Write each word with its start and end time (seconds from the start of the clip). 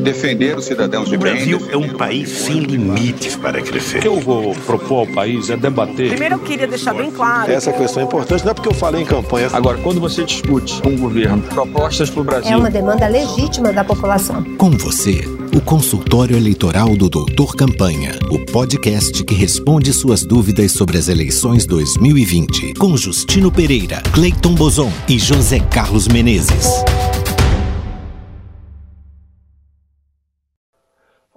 defender 0.00 0.58
os 0.58 0.64
cidadãos 0.64 1.08
de 1.08 1.14
O 1.14 1.18
bem. 1.20 1.32
Brasil 1.32 1.68
é 1.70 1.76
um 1.76 1.90
país 1.90 2.28
sem 2.28 2.58
limites 2.58 3.36
para 3.36 3.62
crescer. 3.62 3.98
O 3.98 4.00
que 4.00 4.08
eu 4.08 4.18
vou 4.18 4.52
propor 4.66 5.00
ao 5.00 5.06
país 5.06 5.48
é 5.48 5.56
debater. 5.56 6.08
Primeiro 6.08 6.34
eu 6.34 6.38
queria 6.40 6.66
deixar 6.66 6.92
bem 6.92 7.08
claro. 7.08 7.52
Essa 7.52 7.72
questão 7.72 8.02
é 8.02 8.06
importante, 8.06 8.42
não 8.44 8.50
é 8.50 8.54
porque 8.54 8.68
eu 8.68 8.74
falei 8.74 9.02
em 9.02 9.06
campanha. 9.06 9.48
Agora, 9.52 9.78
quando 9.78 10.00
você 10.00 10.24
discute 10.24 10.82
com 10.82 10.88
o 10.88 10.98
governo 10.98 11.40
propostas 11.42 12.10
para 12.10 12.20
o 12.20 12.24
Brasil, 12.24 12.50
É 12.50 12.56
uma 12.56 12.68
demanda 12.68 13.06
legítima 13.06 13.72
da 13.72 13.84
população. 13.84 14.42
Com 14.56 14.72
você, 14.72 15.20
o 15.54 15.60
consultório 15.60 16.36
eleitoral 16.36 16.96
do 16.96 17.08
Doutor 17.08 17.54
Campanha, 17.54 18.18
o 18.28 18.44
podcast 18.46 19.22
que 19.22 19.34
responde 19.36 19.92
suas 19.92 20.24
dúvidas 20.24 20.72
sobre 20.72 20.98
as 20.98 21.06
eleições 21.06 21.64
2020, 21.64 22.74
com 22.74 22.96
Justino 22.96 23.52
Pereira, 23.52 24.02
Cleiton 24.12 24.56
Bozon 24.56 24.90
e 25.08 25.16
José 25.16 25.60
Carlos 25.60 26.08
Menezes. 26.08 26.82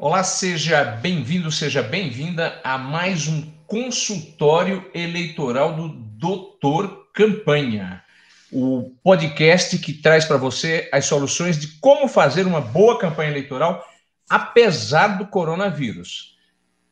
Olá, 0.06 0.22
seja 0.22 0.84
bem-vindo, 0.84 1.50
seja 1.50 1.82
bem-vinda 1.82 2.60
a 2.62 2.78
mais 2.78 3.30
um 3.30 3.50
consultório 3.66 4.92
eleitoral 4.94 5.78
do 5.78 5.88
Doutor 5.88 7.08
Campanha, 7.14 8.04
o 8.52 8.94
podcast 9.02 9.78
que 9.78 9.94
traz 9.94 10.26
para 10.26 10.36
você 10.36 10.90
as 10.92 11.06
soluções 11.06 11.58
de 11.58 11.80
como 11.80 12.10
fazer 12.10 12.46
uma 12.46 12.60
boa 12.60 13.00
campanha 13.00 13.30
eleitoral 13.30 13.82
apesar 14.30 15.18
do 15.18 15.28
coronavírus. 15.28 16.38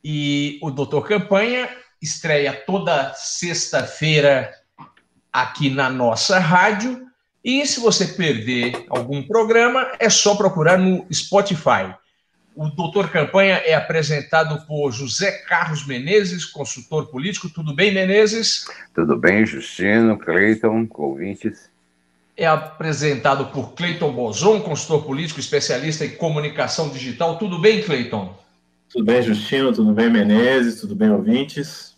E 0.01 0.57
o 0.63 0.71
Doutor 0.71 1.05
Campanha 1.05 1.67
estreia 2.01 2.53
toda 2.53 3.13
sexta-feira 3.13 4.53
aqui 5.33 5.69
na 5.69 5.89
nossa 5.89 6.39
rádio. 6.39 7.05
E 7.43 7.65
se 7.65 7.81
você 7.81 8.07
perder 8.07 8.85
algum 8.89 9.21
programa, 9.21 9.91
é 9.99 10.09
só 10.09 10.33
procurar 10.33 10.77
no 10.77 11.05
Spotify. 11.11 11.93
O 12.55 12.67
Doutor 12.67 13.09
Campanha 13.09 13.61
é 13.65 13.73
apresentado 13.73 14.65
por 14.65 14.91
José 14.91 15.31
Carlos 15.47 15.85
Menezes, 15.87 16.45
consultor 16.45 17.07
político. 17.07 17.49
Tudo 17.49 17.73
bem, 17.73 17.93
Menezes? 17.93 18.65
Tudo 18.93 19.15
bem, 19.17 19.45
Justino, 19.45 20.17
Cleiton, 20.17 20.87
ouvintes? 20.93 21.69
É 22.35 22.45
apresentado 22.45 23.45
por 23.47 23.73
Cleiton 23.73 24.11
Bozon, 24.11 24.61
consultor 24.61 25.05
político, 25.05 25.39
especialista 25.39 26.05
em 26.05 26.09
comunicação 26.09 26.89
digital. 26.89 27.37
Tudo 27.37 27.57
bem, 27.59 27.81
Cleiton? 27.81 28.37
Tudo 28.91 29.05
bem, 29.05 29.21
Justino? 29.21 29.71
Tudo 29.71 29.93
bem, 29.93 30.09
Menezes? 30.09 30.81
Tudo 30.81 30.93
bem, 30.93 31.09
ouvintes? 31.09 31.95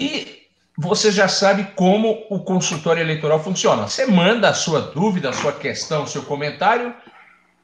E 0.00 0.40
você 0.76 1.12
já 1.12 1.28
sabe 1.28 1.68
como 1.76 2.26
o 2.28 2.40
consultório 2.40 3.02
eleitoral 3.02 3.42
funciona. 3.42 3.86
Você 3.86 4.06
manda 4.06 4.48
a 4.48 4.54
sua 4.54 4.80
dúvida, 4.80 5.28
a 5.28 5.32
sua 5.32 5.52
questão, 5.52 6.04
o 6.04 6.08
seu 6.08 6.22
comentário 6.22 6.92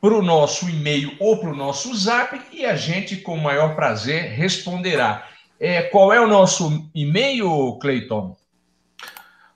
para 0.06 0.14
o 0.14 0.22
nosso 0.22 0.70
e-mail 0.70 1.16
ou 1.18 1.36
para 1.36 1.50
o 1.50 1.56
nosso 1.56 1.92
zap 1.96 2.40
e 2.52 2.64
a 2.64 2.76
gente, 2.76 3.16
com 3.16 3.34
o 3.34 3.42
maior 3.42 3.74
prazer, 3.74 4.30
responderá. 4.30 5.26
É, 5.58 5.82
qual 5.82 6.12
é 6.12 6.20
o 6.20 6.28
nosso 6.28 6.88
e-mail, 6.94 7.76
Cleiton? 7.80 8.36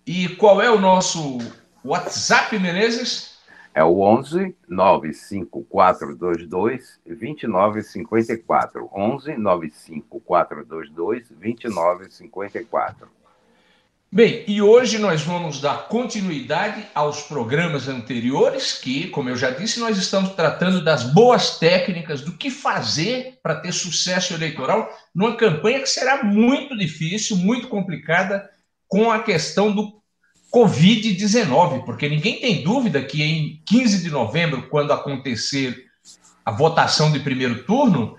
E 0.07 0.29
qual 0.37 0.63
é 0.63 0.71
o 0.71 0.79
nosso 0.79 1.39
WhatsApp, 1.85 2.57
Menezes? 2.61 3.41
É 3.75 3.83
o 3.83 4.03
11 4.03 4.55
95422 4.69 7.01
2954. 7.05 8.89
11 8.95 9.37
95422 9.37 11.29
2954. 11.29 13.16
Bem, 14.11 14.45
e 14.47 14.63
hoje 14.63 14.99
nós 14.99 15.23
vamos 15.23 15.61
dar 15.61 15.89
continuidade 15.89 16.87
aos 16.95 17.23
programas 17.23 17.89
anteriores, 17.89 18.73
que, 18.73 19.09
como 19.09 19.29
eu 19.29 19.37
já 19.37 19.51
disse, 19.51 19.81
nós 19.81 19.99
estamos 19.99 20.31
tratando 20.31 20.83
das 20.83 21.03
boas 21.03 21.59
técnicas 21.59 22.21
do 22.21 22.33
que 22.33 22.49
fazer 22.49 23.39
para 23.43 23.57
ter 23.57 23.73
sucesso 23.73 24.33
eleitoral 24.33 24.89
numa 25.13 25.37
campanha 25.37 25.81
que 25.81 25.89
será 25.89 26.23
muito 26.23 26.79
difícil, 26.79 27.37
muito 27.37 27.67
complicada, 27.67 28.49
com 28.87 29.11
a 29.11 29.25
questão 29.25 29.75
do 29.75 30.01
Covid-19, 30.55 31.85
porque 31.85 32.09
ninguém 32.09 32.41
tem 32.41 32.63
dúvida 32.63 33.03
que 33.03 33.23
em 33.25 33.61
15 33.67 34.05
de 34.05 34.11
novembro, 34.11 34.69
quando 34.69 34.93
acontecer 34.93 35.85
a 36.45 36.53
votação 36.53 37.11
de 37.11 37.19
primeiro 37.19 37.65
turno, 37.65 38.17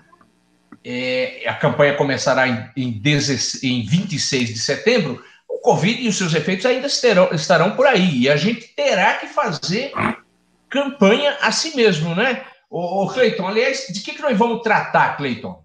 é, 0.84 1.44
a 1.46 1.54
campanha 1.54 1.96
começará 1.96 2.46
em, 2.46 2.70
em, 2.76 2.92
16, 2.92 3.64
em 3.64 3.86
26 3.86 4.50
de 4.50 4.58
setembro 4.58 5.24
o 5.58 5.60
Covid 5.60 6.00
e 6.00 6.08
os 6.08 6.16
seus 6.16 6.34
efeitos 6.34 6.64
ainda 6.64 6.86
estarão, 6.86 7.28
estarão 7.32 7.72
por 7.72 7.86
aí. 7.86 8.22
E 8.22 8.30
a 8.30 8.36
gente 8.36 8.68
terá 8.74 9.14
que 9.14 9.26
fazer 9.26 9.92
campanha 10.70 11.36
a 11.42 11.50
si 11.50 11.76
mesmo, 11.76 12.14
né? 12.14 12.44
Ô, 12.70 13.02
ô 13.02 13.08
Cleiton, 13.08 13.46
aliás, 13.46 13.86
de 13.92 14.00
que, 14.00 14.14
que 14.14 14.22
nós 14.22 14.36
vamos 14.38 14.62
tratar, 14.62 15.16
Cleiton? 15.16 15.62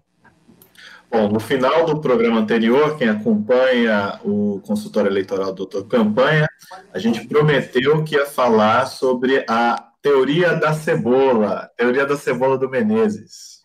Bom, 1.10 1.28
no 1.28 1.38
final 1.38 1.86
do 1.86 2.00
programa 2.00 2.40
anterior, 2.40 2.96
quem 2.96 3.08
acompanha 3.08 4.18
o 4.24 4.60
consultório 4.66 5.08
eleitoral 5.08 5.52
do 5.52 5.64
Doutor 5.64 5.86
Campanha, 5.86 6.48
a 6.92 6.98
gente 6.98 7.28
prometeu 7.28 8.02
que 8.02 8.16
ia 8.16 8.26
falar 8.26 8.86
sobre 8.86 9.44
a 9.48 9.90
teoria 10.02 10.54
da 10.54 10.72
cebola, 10.72 11.70
teoria 11.76 12.04
da 12.04 12.16
cebola 12.16 12.58
do 12.58 12.68
Menezes. 12.68 13.62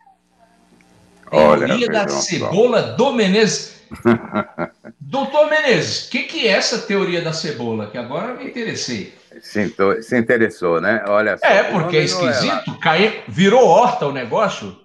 Teoria 1.31 1.87
da 1.87 2.07
cebola 2.07 2.81
do 2.81 3.13
Menezes. 3.13 3.78
Doutor 4.99 5.49
Menezes, 5.49 6.07
o 6.07 6.11
que, 6.11 6.23
que 6.23 6.47
é 6.47 6.51
essa 6.51 6.79
teoria 6.79 7.21
da 7.21 7.33
cebola? 7.33 7.87
Que 7.87 7.97
agora 7.97 8.31
eu 8.31 8.37
me 8.37 8.45
interessei. 8.47 9.13
Se, 9.41 9.73
se 10.01 10.17
interessou, 10.17 10.81
né? 10.81 11.03
Olha 11.07 11.37
só, 11.37 11.45
É, 11.45 11.71
porque 11.71 11.97
é 11.97 12.03
esquisito, 12.03 12.71
é 12.71 12.79
cai... 12.81 13.23
virou 13.27 13.65
horta 13.65 14.07
o 14.07 14.11
negócio. 14.11 14.75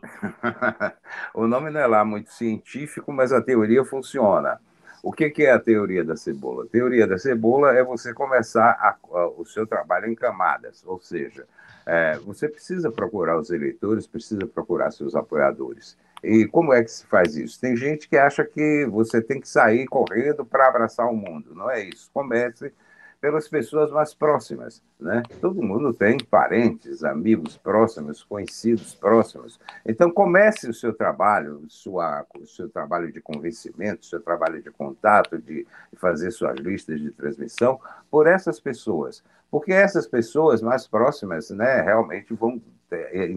o 1.35 1.47
nome 1.47 1.71
não 1.71 1.81
é 1.81 1.87
lá 1.87 2.05
muito 2.05 2.31
científico, 2.33 3.13
mas 3.13 3.33
a 3.33 3.41
teoria 3.41 3.85
funciona. 3.85 4.59
O 5.03 5.13
que, 5.13 5.29
que 5.29 5.45
é 5.45 5.53
a 5.53 5.59
teoria 5.59 6.03
da 6.03 6.17
cebola? 6.17 6.65
A 6.65 6.69
teoria 6.69 7.07
da 7.07 7.19
cebola 7.19 7.75
é 7.75 7.83
você 7.83 8.15
começar 8.15 8.71
a, 8.71 8.97
a, 9.19 9.27
o 9.29 9.45
seu 9.45 9.67
trabalho 9.67 10.11
em 10.11 10.15
camadas, 10.15 10.83
ou 10.87 10.99
seja, 10.99 11.47
é, 11.87 12.19
você 12.25 12.49
precisa 12.49 12.91
procurar 12.91 13.39
os 13.39 13.51
eleitores, 13.51 14.07
precisa 14.07 14.47
procurar 14.47 14.91
seus 14.91 15.15
apoiadores. 15.15 15.97
E 16.25 16.49
como 16.49 16.73
é 16.73 16.83
que 16.83 16.91
se 16.91 17.05
faz 17.07 17.37
isso? 17.37 17.61
Tem 17.61 17.77
gente 17.77 18.09
que 18.09 18.17
acha 18.17 18.45
que 18.45 18.87
você 18.87 19.21
tem 19.21 19.41
que 19.41 19.49
sair 19.49 19.87
correndo 19.87 20.45
para 20.45 20.67
abraçar 20.67 21.07
o 21.07 21.15
mundo. 21.15 21.55
Não 21.55 21.71
é 21.71 21.83
isso. 21.85 22.11
Comece 22.15 22.73
pelas 23.21 23.47
pessoas 23.47 23.91
mais 23.91 24.15
próximas. 24.15 24.83
Né? 24.99 25.23
Todo 25.41 25.63
mundo 25.63 25.93
tem 25.93 26.19
parentes, 26.19 27.05
amigos 27.05 27.57
próximos, 27.59 28.23
conhecidos 28.23 28.95
próximos. 28.95 29.61
Então, 29.85 30.11
comece 30.11 30.69
o 30.69 30.75
seu 30.75 30.95
trabalho, 30.95 31.63
sua, 31.69 32.25
o 32.39 32.47
seu 32.47 32.69
trabalho 32.69 33.13
de 33.13 33.21
convencimento, 33.21 34.03
o 34.03 34.07
seu 34.07 34.21
trabalho 34.21 34.63
de 34.63 34.71
contato, 34.71 35.39
de 35.39 35.67
fazer 35.97 36.31
suas 36.31 36.59
listas 36.59 37.01
de 37.01 37.11
transmissão 37.11 37.79
por 38.11 38.27
essas 38.27 38.61
pessoas. 38.61 39.23
Porque 39.51 39.73
essas 39.73 40.07
pessoas 40.07 40.63
mais 40.63 40.87
próximas 40.87 41.51
né, 41.51 41.81
realmente 41.83 42.33
vão, 42.35 42.61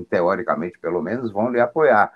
teoricamente 0.10 0.80
pelo 0.80 1.02
menos, 1.02 1.32
vão 1.32 1.50
lhe 1.50 1.60
apoiar 1.60 2.12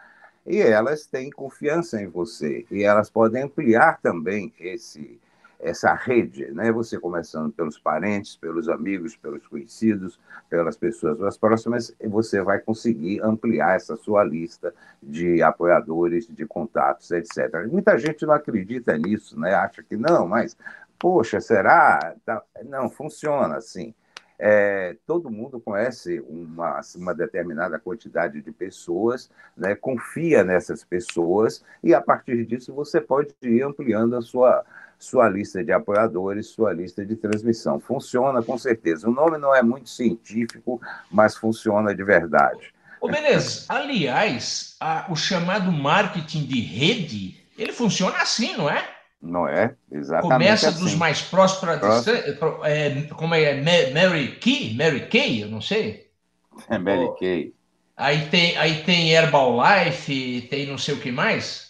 e 0.46 0.60
elas 0.60 1.06
têm 1.06 1.30
confiança 1.30 2.02
em 2.02 2.08
você 2.08 2.66
e 2.72 2.84
elas 2.84 3.10
podem 3.10 3.44
ampliar 3.44 4.00
também 4.02 4.54
esse 4.60 5.20
essa 5.64 5.94
rede, 5.94 6.52
né? 6.52 6.72
Você 6.72 7.00
começando 7.00 7.52
pelos 7.54 7.78
parentes, 7.78 8.36
pelos 8.36 8.68
amigos, 8.68 9.16
pelos 9.16 9.46
conhecidos, 9.46 10.20
pelas 10.50 10.76
pessoas 10.76 11.20
mais 11.20 11.38
próximas, 11.38 11.96
você 12.04 12.42
vai 12.42 12.60
conseguir 12.60 13.22
ampliar 13.24 13.76
essa 13.76 13.96
sua 13.96 14.24
lista 14.24 14.74
de 15.02 15.42
apoiadores, 15.44 16.28
de 16.28 16.48
contatos, 16.48 17.12
etc. 17.12 17.68
Muita 17.72 17.96
gente 17.98 18.26
não 18.26 18.34
acredita 18.34 18.98
nisso, 18.98 19.40
né? 19.40 19.54
Acha 19.54 19.84
que 19.84 19.96
não, 19.96 20.28
mas 20.28 20.58
poxa, 20.98 21.40
será? 21.40 22.16
Não 22.66 22.90
funciona 22.90 23.58
assim 23.58 23.94
é, 24.44 24.96
todo 25.06 25.30
mundo 25.30 25.60
conhece 25.60 26.20
uma, 26.28 26.82
uma, 26.96 27.14
determinada 27.14 27.78
quantidade 27.78 28.42
de 28.42 28.52
pessoas, 28.52 29.30
né, 29.56 29.76
confia 29.76 30.44
nessas 30.44 30.84
pessoas, 30.84 31.64
e 31.84 31.94
a 31.94 32.02
partir 32.02 32.44
disso 32.48 32.74
você 32.74 33.00
pode 33.00 33.36
ir 33.44 33.62
ampliando 33.62 34.16
a 34.16 34.22
sua, 34.24 34.66
sua 34.98 35.30
lista 35.30 35.64
de 35.64 35.72
apoiadores, 35.72 36.48
sua 36.48 36.74
lista 36.74 37.06
de 37.06 37.16
transmissão. 37.16 37.80
Funciona 37.80 38.42
com 38.42 38.58
certeza. 38.58 39.08
O 39.08 39.14
nome 39.14 39.38
não 39.38 39.54
é 39.54 39.62
muito 39.62 39.90
científico, 39.92 40.82
mas 41.12 41.38
funciona 41.38 41.94
de 41.94 42.04
verdade. 42.04 42.74
Ô, 43.00 43.08
beleza. 43.08 43.66
Aliás, 43.70 44.76
a, 44.80 45.06
o 45.12 45.16
chamado 45.16 45.72
marketing 45.72 46.46
de 46.48 46.62
rede, 46.62 47.46
ele 47.56 47.72
funciona 47.72 48.18
assim, 48.18 48.58
não 48.58 48.68
é? 48.68 49.01
Não 49.22 49.48
é? 49.48 49.76
Exatamente. 49.92 50.34
Começa 50.34 50.70
assim. 50.70 50.80
dos 50.80 50.96
mais 50.96 51.22
próximos 51.22 51.78
para. 51.78 52.70
É, 52.70 53.02
como 53.16 53.36
é? 53.36 53.62
Mary 53.92 54.40
Kay? 54.40 54.76
Mary 54.76 55.08
Kay? 55.08 55.44
Eu 55.44 55.48
não 55.50 55.62
sei. 55.62 56.10
É 56.68 56.78
Mary 56.78 57.06
oh. 57.06 57.14
Kay. 57.14 57.54
Aí 57.96 58.28
tem, 58.30 58.58
aí 58.58 58.84
tem 58.84 59.12
Herbalife, 59.12 60.48
tem 60.50 60.66
não 60.66 60.78
sei 60.78 60.96
o 60.96 61.00
que 61.00 61.12
mais. 61.12 61.70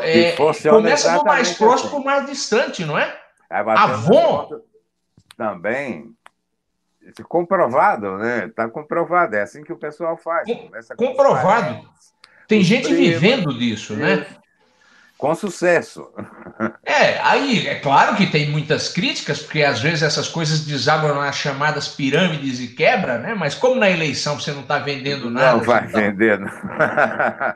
É, 0.00 0.32
começa 0.32 1.18
do 1.18 1.24
mais 1.24 1.54
próximo 1.56 1.88
assim. 1.88 1.88
para 1.90 1.98
o 2.00 2.04
mais 2.04 2.26
distante, 2.26 2.84
não 2.84 2.98
é? 2.98 3.14
Avon? 3.50 4.48
também 5.36 6.12
comprovado, 7.26 8.18
né? 8.18 8.46
Está 8.46 8.68
comprovado. 8.68 9.36
É 9.36 9.42
assim 9.42 9.62
que 9.62 9.72
o 9.72 9.78
pessoal 9.78 10.16
faz. 10.16 10.46
comprovado. 10.96 11.88
Tem 12.46 12.62
gente 12.62 12.92
vivendo 12.94 13.56
disso, 13.56 13.94
né? 13.94 14.26
Com 15.18 15.34
sucesso. 15.34 16.06
É, 16.86 17.18
aí 17.22 17.66
é 17.66 17.74
claro 17.74 18.16
que 18.16 18.28
tem 18.28 18.48
muitas 18.48 18.88
críticas, 18.88 19.40
porque 19.40 19.64
às 19.64 19.80
vezes 19.80 20.04
essas 20.04 20.28
coisas 20.28 20.60
desaguam 20.60 21.16
nas 21.16 21.36
chamadas 21.36 21.88
pirâmides 21.88 22.60
e 22.60 22.68
quebra, 22.68 23.18
né? 23.18 23.34
Mas 23.34 23.52
como 23.52 23.80
na 23.80 23.90
eleição 23.90 24.38
você 24.38 24.52
não 24.52 24.60
está 24.60 24.78
vendendo 24.78 25.28
nada. 25.28 25.56
Não 25.56 25.64
vai 25.64 25.88
tá, 25.88 25.98
vendendo. 25.98 26.46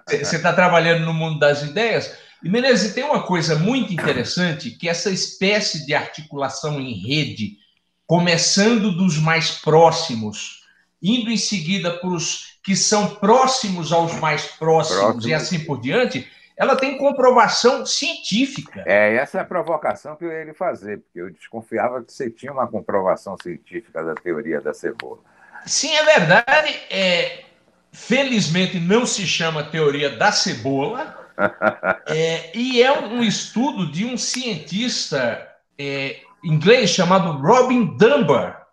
Você 0.09 0.37
está 0.37 0.53
trabalhando 0.55 1.05
no 1.05 1.15
mundo 1.15 1.39
das 1.39 1.63
ideias. 1.63 2.13
E 2.43 2.51
Menezes, 2.51 2.95
tem 2.95 3.05
uma 3.05 3.23
coisa 3.23 3.55
muito 3.55 3.93
interessante, 3.93 4.73
que 4.73 4.89
essa 4.89 5.11
espécie 5.11 5.87
de 5.87 5.95
articulação 5.95 6.81
em 6.81 6.93
rede, 6.95 7.59
começando 8.05 8.91
dos 8.91 9.17
mais 9.19 9.53
próximos, 9.53 10.65
indo 11.01 11.31
em 11.31 11.37
seguida 11.37 11.93
para 11.93 12.11
os 12.11 12.59
que 12.65 12.75
são 12.75 13.15
próximos 13.17 13.93
aos 13.93 14.15
mais 14.21 14.43
próximos 14.47 15.01
Próximo. 15.01 15.29
e 15.29 15.35
assim 15.35 15.61
por 15.61 15.81
diante, 15.81 16.29
ela 16.63 16.77
tem 16.77 16.97
comprovação 16.97 17.85
científica. 17.85 18.85
É, 18.87 19.17
essa 19.17 19.39
é 19.39 19.41
a 19.41 19.45
provocação 19.45 20.15
que 20.15 20.25
eu 20.25 20.31
ia 20.31 20.45
lhe 20.45 20.55
fazer, 20.55 20.99
porque 20.99 21.21
eu 21.21 21.29
desconfiava 21.29 22.05
que 22.05 22.13
você 22.13 22.31
tinha 22.31 22.53
uma 22.53 22.69
comprovação 22.69 23.37
científica 23.43 24.01
da 24.05 24.15
teoria 24.15 24.61
da 24.61 24.73
cebola. 24.73 25.19
Sim, 25.67 25.93
é 25.93 26.05
verdade. 26.05 26.69
É, 26.89 27.47
felizmente 27.91 28.79
não 28.79 29.05
se 29.05 29.27
chama 29.27 29.65
teoria 29.65 30.11
da 30.11 30.31
cebola, 30.31 31.33
é, 32.07 32.57
e 32.57 32.81
é 32.81 32.93
um 32.93 33.25
estudo 33.25 33.91
de 33.91 34.05
um 34.07 34.17
cientista 34.17 35.45
é, 35.77 36.21
inglês 36.45 36.91
chamado 36.91 37.43
Robin 37.43 37.97
Dunbar, 37.97 38.69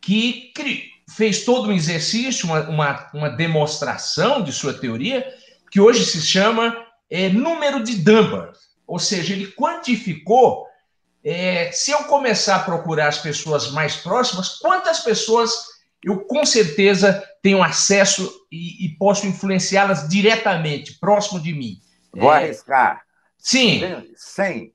que 0.00 0.52
fez 1.16 1.44
todo 1.44 1.70
um 1.70 1.72
exercício, 1.72 2.46
uma, 2.46 2.60
uma, 2.68 3.10
uma 3.12 3.28
demonstração 3.30 4.44
de 4.44 4.52
sua 4.52 4.72
teoria, 4.72 5.26
que 5.72 5.80
hoje 5.80 6.04
se 6.04 6.20
chama 6.22 6.88
é, 7.10 7.28
número 7.28 7.82
de 7.82 7.96
Dunbar. 7.96 8.52
Ou 8.86 8.98
seja, 8.98 9.32
ele 9.32 9.52
quantificou. 9.52 10.66
É, 11.22 11.70
se 11.72 11.90
eu 11.90 12.04
começar 12.04 12.56
a 12.56 12.60
procurar 12.60 13.08
as 13.08 13.18
pessoas 13.18 13.70
mais 13.72 13.96
próximas, 13.96 14.58
quantas 14.58 15.00
pessoas 15.00 15.52
eu 16.02 16.20
com 16.20 16.46
certeza 16.46 17.22
tenho 17.42 17.62
acesso 17.62 18.30
e, 18.50 18.86
e 18.86 18.88
posso 18.96 19.26
influenciá-las 19.26 20.08
diretamente, 20.08 20.98
próximo 20.98 21.40
de 21.40 21.52
mim. 21.52 21.78
Vou 22.14 22.32
é, 22.32 22.44
arriscar. 22.44 23.02
Sim. 23.38 23.80
100. 24.16 24.72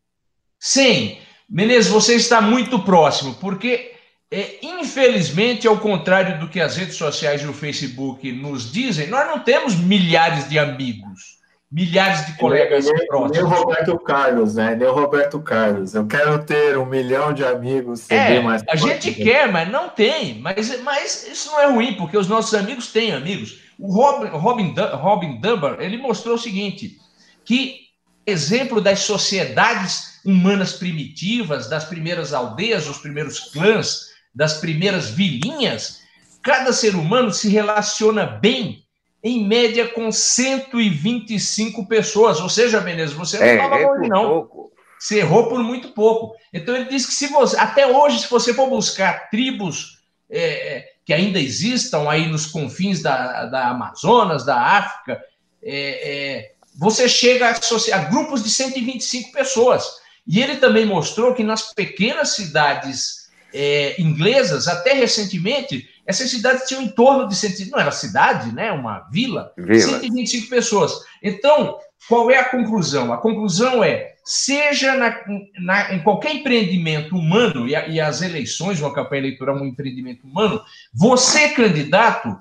100. 0.59 1.19
Menezes, 1.49 1.91
você 1.91 2.15
está 2.15 2.41
muito 2.41 2.79
próximo, 2.83 3.35
porque, 3.35 3.93
é, 4.31 4.59
infelizmente, 4.63 5.67
ao 5.67 5.79
contrário 5.79 6.39
do 6.39 6.49
que 6.49 6.59
as 6.59 6.75
redes 6.75 6.95
sociais 6.95 7.41
e 7.41 7.47
o 7.47 7.53
Facebook 7.53 8.31
nos 8.31 8.71
dizem, 8.71 9.07
nós 9.07 9.27
não 9.27 9.39
temos 9.39 9.75
milhares 9.75 10.49
de 10.49 10.57
amigos, 10.57 11.39
milhares 11.75 12.25
de 12.25 12.37
colegas 12.37 12.85
nem, 12.85 13.05
próximos. 13.05 13.31
Nem 13.33 13.43
o 13.43 13.47
Roberto 13.47 13.99
Carlos, 13.99 14.55
né? 14.55 14.75
Nem 14.75 14.87
o 14.87 14.93
Roberto 14.93 15.41
Carlos. 15.41 15.93
Eu 15.93 16.07
quero 16.07 16.41
ter 16.45 16.77
um 16.77 16.85
milhão 16.85 17.33
de 17.33 17.43
amigos. 17.43 18.09
É, 18.09 18.39
mais 18.39 18.63
a 18.69 18.77
gente 18.77 19.13
quer, 19.13 19.51
mas 19.51 19.69
não 19.69 19.89
tem. 19.89 20.39
Mas, 20.39 20.81
mas 20.83 21.27
isso 21.27 21.51
não 21.51 21.59
é 21.59 21.65
ruim, 21.65 21.95
porque 21.95 22.17
os 22.17 22.29
nossos 22.29 22.53
amigos 22.53 22.93
têm 22.93 23.11
amigos. 23.11 23.59
O 23.77 23.93
Robin, 23.93 24.29
Robin, 24.29 24.73
Robin 24.93 25.41
Dunbar, 25.41 25.81
ele 25.81 25.97
mostrou 25.97 26.35
o 26.35 26.39
seguinte, 26.39 26.97
que 27.43 27.81
exemplo 28.25 28.79
das 28.79 28.99
sociedades 28.99 30.21
humanas 30.23 30.71
primitivas, 30.71 31.69
das 31.69 31.83
primeiras 31.83 32.33
aldeias, 32.33 32.85
dos 32.85 32.99
primeiros 32.99 33.51
clãs, 33.51 34.11
das 34.33 34.53
primeiras 34.61 35.09
vilinhas, 35.09 35.99
cada 36.41 36.71
ser 36.71 36.95
humano 36.95 37.33
se 37.33 37.49
relaciona 37.49 38.25
bem, 38.25 38.84
em 39.27 39.43
média, 39.43 39.87
com 39.87 40.11
125 40.11 41.87
pessoas. 41.87 42.39
Ou 42.39 42.47
seja, 42.47 42.79
Menezes, 42.79 43.15
você 43.15 43.39
não 43.39 43.47
estava 43.47 43.79
é, 43.79 43.87
longe, 43.87 44.07
não. 44.07 44.29
Pouco. 44.29 44.71
Você 44.99 45.17
errou 45.17 45.49
por 45.49 45.63
muito 45.63 45.89
pouco. 45.89 46.35
Então 46.53 46.75
ele 46.75 46.85
disse 46.85 47.07
que 47.07 47.13
se 47.15 47.27
você, 47.29 47.57
até 47.57 47.87
hoje, 47.87 48.19
se 48.19 48.29
você 48.29 48.53
for 48.53 48.69
buscar 48.69 49.31
tribos 49.31 50.03
é, 50.29 50.77
é 50.77 50.89
que 51.03 51.11
ainda 51.11 51.39
existam 51.39 52.07
aí 52.07 52.27
nos 52.27 52.45
confins 52.45 53.01
da, 53.01 53.45
da 53.45 53.69
Amazonas, 53.69 54.45
da 54.45 54.59
África, 54.59 55.19
é, 55.63 55.73
é, 55.73 56.51
você 56.77 57.09
chega 57.09 57.49
a, 57.49 57.95
a 57.95 57.97
grupos 58.03 58.43
de 58.43 58.51
125 58.51 59.31
pessoas. 59.31 59.85
E 60.27 60.39
ele 60.39 60.57
também 60.57 60.85
mostrou 60.85 61.33
que 61.33 61.43
nas 61.43 61.73
pequenas 61.73 62.29
cidades 62.35 63.31
é, 63.51 63.99
inglesas, 63.99 64.67
até 64.67 64.93
recentemente, 64.93 65.89
essas 66.05 66.29
cidades 66.29 66.67
tinham 66.67 66.83
em 66.83 66.89
torno 66.89 67.27
de 67.27 67.35
100, 67.35 67.69
não 67.69 67.79
era 67.79 67.91
cidade, 67.91 68.53
né? 68.53 68.71
Uma 68.71 69.07
vila, 69.11 69.51
vila, 69.57 69.79
125 69.79 70.49
pessoas. 70.49 70.93
Então, 71.21 71.79
qual 72.07 72.29
é 72.29 72.37
a 72.37 72.49
conclusão? 72.49 73.11
A 73.11 73.17
conclusão 73.17 73.83
é: 73.83 74.13
seja 74.23 74.95
na, 74.95 75.19
na, 75.59 75.93
em 75.93 76.03
qualquer 76.03 76.35
empreendimento 76.35 77.15
humano, 77.15 77.67
e, 77.67 77.75
a, 77.75 77.87
e, 77.87 77.99
as 77.99 78.21
eleições, 78.21 78.79
uma 78.79 78.93
campanha 78.93 79.21
eleitoral, 79.21 79.57
um 79.57 79.65
empreendimento 79.65 80.27
humano, 80.27 80.61
você, 80.93 81.49
candidato, 81.49 82.37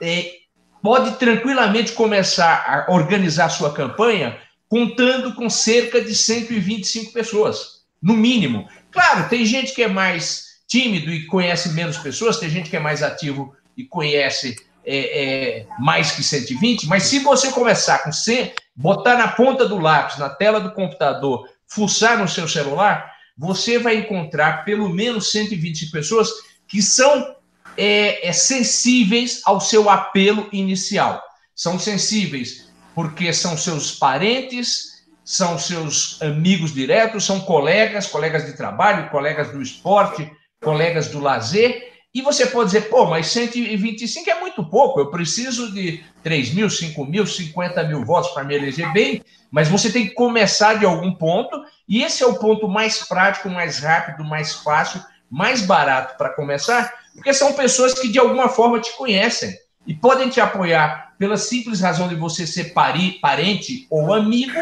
é, 0.00 0.34
pode 0.80 1.16
tranquilamente 1.18 1.92
começar 1.92 2.86
a 2.88 2.92
organizar 2.92 3.48
sua 3.48 3.72
campanha 3.72 4.38
contando 4.68 5.34
com 5.34 5.50
cerca 5.50 6.00
de 6.00 6.14
125 6.14 7.12
pessoas, 7.12 7.82
no 8.00 8.14
mínimo. 8.14 8.68
Claro, 8.90 9.28
tem 9.28 9.44
gente 9.44 9.74
que 9.74 9.82
é 9.82 9.88
mais 9.88 10.51
tímido 10.72 11.12
e 11.12 11.26
conhece 11.26 11.68
menos 11.74 11.98
pessoas, 11.98 12.38
tem 12.38 12.48
gente 12.48 12.70
que 12.70 12.76
é 12.76 12.80
mais 12.80 13.02
ativo 13.02 13.54
e 13.76 13.84
conhece 13.84 14.56
é, 14.86 14.96
é, 14.96 15.66
mais 15.78 16.12
que 16.12 16.22
120, 16.22 16.86
mas 16.86 17.02
se 17.02 17.18
você 17.18 17.52
começar 17.52 17.98
com 17.98 18.10
100, 18.10 18.54
botar 18.74 19.18
na 19.18 19.28
ponta 19.28 19.68
do 19.68 19.78
lápis, 19.78 20.16
na 20.16 20.30
tela 20.30 20.60
do 20.60 20.72
computador, 20.72 21.46
fuçar 21.66 22.18
no 22.18 22.26
seu 22.26 22.48
celular, 22.48 23.12
você 23.36 23.78
vai 23.78 23.96
encontrar 23.96 24.64
pelo 24.64 24.88
menos 24.88 25.30
125 25.30 25.92
pessoas 25.92 26.30
que 26.66 26.80
são 26.80 27.36
é, 27.76 28.26
é, 28.26 28.32
sensíveis 28.32 29.42
ao 29.44 29.60
seu 29.60 29.90
apelo 29.90 30.48
inicial. 30.52 31.22
São 31.54 31.78
sensíveis 31.78 32.72
porque 32.94 33.30
são 33.30 33.58
seus 33.58 33.92
parentes, 33.92 35.04
são 35.22 35.58
seus 35.58 36.20
amigos 36.22 36.72
diretos, 36.72 37.26
são 37.26 37.40
colegas, 37.40 38.06
colegas 38.06 38.46
de 38.46 38.56
trabalho, 38.56 39.10
colegas 39.10 39.52
do 39.52 39.60
esporte, 39.60 40.30
colegas 40.62 41.08
do 41.08 41.20
lazer. 41.20 41.92
E 42.14 42.20
você 42.20 42.46
pode 42.46 42.66
dizer, 42.66 42.88
pô, 42.88 43.06
mas 43.06 43.28
125 43.28 44.28
é 44.28 44.38
muito 44.38 44.62
pouco, 44.64 45.00
eu 45.00 45.10
preciso 45.10 45.72
de 45.72 46.04
3 46.22 46.52
mil, 46.52 46.68
5 46.68 47.06
mil, 47.06 47.26
50 47.26 47.84
mil 47.84 48.04
votos 48.04 48.30
para 48.32 48.44
me 48.44 48.54
eleger 48.54 48.92
bem, 48.92 49.24
mas 49.50 49.66
você 49.66 49.90
tem 49.90 50.06
que 50.06 50.14
começar 50.14 50.78
de 50.78 50.84
algum 50.84 51.14
ponto, 51.14 51.64
e 51.88 52.02
esse 52.02 52.22
é 52.22 52.26
o 52.26 52.38
ponto 52.38 52.68
mais 52.68 52.98
prático, 53.08 53.48
mais 53.48 53.78
rápido, 53.78 54.24
mais 54.24 54.52
fácil, 54.52 55.00
mais 55.30 55.62
barato 55.62 56.18
para 56.18 56.28
começar, 56.28 56.92
porque 57.14 57.32
são 57.32 57.54
pessoas 57.54 57.94
que 57.94 58.08
de 58.08 58.18
alguma 58.18 58.50
forma 58.50 58.78
te 58.78 58.94
conhecem 58.94 59.56
e 59.86 59.94
podem 59.94 60.28
te 60.28 60.38
apoiar 60.38 61.14
pela 61.18 61.38
simples 61.38 61.80
razão 61.80 62.08
de 62.08 62.14
você 62.14 62.46
ser 62.46 62.74
pari, 62.74 63.12
parente 63.22 63.86
ou 63.88 64.12
amigo, 64.12 64.58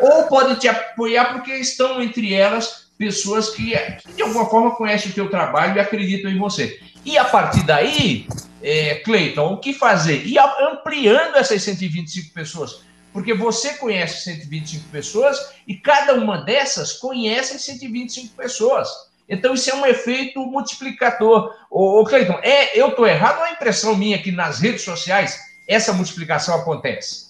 ou 0.00 0.24
podem 0.24 0.56
te 0.56 0.66
apoiar 0.66 1.32
porque 1.32 1.52
estão 1.54 2.02
entre 2.02 2.34
elas 2.34 2.87
pessoas 2.98 3.50
que, 3.50 3.72
de 4.14 4.22
alguma 4.22 4.46
forma 4.46 4.74
conhecem 4.74 5.10
o 5.10 5.14
teu 5.14 5.30
trabalho 5.30 5.76
e 5.76 5.80
acreditam 5.80 6.30
em 6.30 6.38
você. 6.38 6.80
E 7.04 7.16
a 7.16 7.24
partir 7.24 7.64
daí, 7.64 8.26
é, 8.62 8.96
Cleiton, 8.96 9.52
o 9.52 9.58
que 9.58 9.72
fazer? 9.72 10.26
E 10.26 10.36
ampliando 10.38 11.36
essas 11.36 11.62
125 11.62 12.34
pessoas. 12.34 12.82
Porque 13.12 13.32
você 13.32 13.74
conhece 13.74 14.24
125 14.24 14.88
pessoas 14.90 15.38
e 15.66 15.76
cada 15.76 16.14
uma 16.14 16.44
dessas 16.44 16.92
conhece 16.92 17.58
125 17.58 18.34
pessoas. 18.34 18.88
Então, 19.28 19.54
isso 19.54 19.70
é 19.70 19.74
um 19.74 19.86
efeito 19.86 20.40
multiplicador. 20.40 21.54
Ô, 21.70 22.00
ô 22.00 22.04
Cleiton, 22.04 22.38
é, 22.42 22.78
eu 22.78 22.88
estou 22.88 23.06
errado 23.06 23.40
ou 23.40 23.46
é 23.46 23.52
impressão 23.52 23.94
minha 23.96 24.22
que 24.22 24.32
nas 24.32 24.60
redes 24.60 24.82
sociais 24.82 25.38
essa 25.66 25.92
multiplicação 25.92 26.54
acontece? 26.54 27.28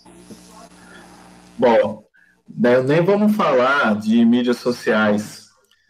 Bom, 1.56 2.04
né, 2.48 2.80
nem 2.80 3.00
vamos 3.02 3.36
falar 3.36 3.96
de 3.96 4.24
mídias 4.24 4.58
sociais. 4.58 5.37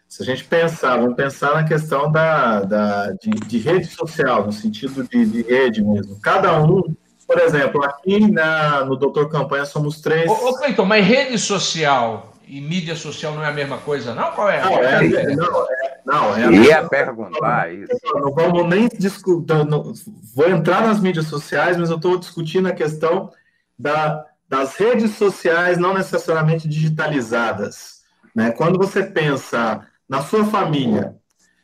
Se 0.09 0.23
a 0.23 0.25
gente 0.25 0.43
pensar, 0.43 0.97
vamos 0.97 1.15
pensar 1.15 1.53
na 1.53 1.63
questão 1.63 2.11
da, 2.11 2.61
da 2.61 3.11
de, 3.11 3.29
de, 3.29 3.59
rede 3.59 3.85
social, 3.85 4.43
no 4.43 4.51
sentido 4.51 5.07
de, 5.07 5.23
de, 5.23 5.43
rede 5.43 5.83
mesmo. 5.83 6.19
Cada 6.19 6.59
um, 6.59 6.81
por 7.27 7.37
exemplo, 7.37 7.83
aqui 7.85 8.19
na, 8.29 8.83
no 8.85 8.95
Doutor 8.95 9.29
Campanha 9.29 9.65
somos 9.65 10.01
três. 10.01 10.27
Ô, 10.27 10.49
ô 10.49 10.57
Cleiton, 10.57 10.83
mas 10.83 11.05
rede 11.05 11.37
social 11.37 12.33
e 12.47 12.59
mídia 12.59 12.95
social 12.95 13.35
não 13.35 13.43
é 13.43 13.49
a 13.49 13.53
mesma 13.53 13.77
coisa, 13.77 14.15
não? 14.15 14.31
Qual 14.31 14.49
é? 14.49 14.59
Não, 14.63 14.79
é, 14.79 15.05
é, 15.05 15.35
não, 15.35 15.67
é, 15.69 15.99
não, 16.03 16.35
é 16.35 16.51
Ia 16.53 16.89
perguntar 16.89 17.71
isso. 17.71 17.93
Não 18.15 18.33
vamos 18.33 18.67
nem 18.67 18.87
discutir, 18.87 19.53
não, 19.65 19.93
vou 20.35 20.49
entrar 20.49 20.81
nas 20.81 20.99
mídias 20.99 21.27
sociais, 21.27 21.77
mas 21.77 21.91
eu 21.91 21.97
estou 21.97 22.17
discutindo 22.17 22.67
a 22.67 22.73
questão 22.73 23.31
da, 23.77 24.25
das 24.49 24.75
redes 24.75 25.11
sociais 25.11 25.77
não 25.77 25.93
necessariamente 25.93 26.67
digitalizadas. 26.67 27.99
Né? 28.35 28.49
Quando 28.49 28.79
você 28.79 29.03
pensa 29.03 29.85
na 30.09 30.21
sua 30.21 30.43
família, 30.43 31.15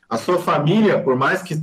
A 0.08 0.16
sua 0.16 0.38
família, 0.38 1.02
por 1.02 1.16
mais 1.16 1.42
que 1.42 1.56